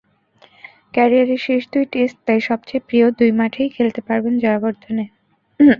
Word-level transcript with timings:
ক্যারিয়ারের 0.93 1.41
শেষ 1.41 1.61
দুই 1.73 1.85
টেস্ট 1.93 2.17
তাই 2.27 2.39
সবচেয়ে 2.49 2.85
প্রিয় 2.87 3.05
দুই 3.19 3.31
মাঠেই 3.39 3.69
খেলতে 3.75 4.01
পারবেন 4.07 4.33
জয়াবর্ধনে। 4.39 5.05